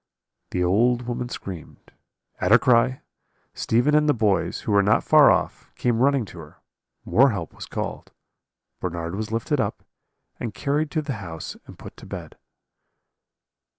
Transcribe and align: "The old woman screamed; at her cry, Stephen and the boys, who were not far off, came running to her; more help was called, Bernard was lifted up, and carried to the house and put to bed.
"The 0.49 0.63
old 0.63 1.03
woman 1.03 1.29
screamed; 1.29 1.91
at 2.39 2.49
her 2.49 2.57
cry, 2.57 3.01
Stephen 3.53 3.93
and 3.93 4.09
the 4.09 4.15
boys, 4.15 4.61
who 4.61 4.71
were 4.71 4.81
not 4.81 5.03
far 5.03 5.29
off, 5.29 5.71
came 5.75 5.99
running 6.01 6.25
to 6.25 6.39
her; 6.39 6.57
more 7.05 7.29
help 7.29 7.53
was 7.53 7.67
called, 7.67 8.11
Bernard 8.79 9.13
was 9.13 9.31
lifted 9.31 9.59
up, 9.59 9.83
and 10.39 10.55
carried 10.55 10.89
to 10.89 11.03
the 11.03 11.17
house 11.21 11.55
and 11.67 11.77
put 11.77 11.95
to 11.97 12.07
bed. 12.07 12.35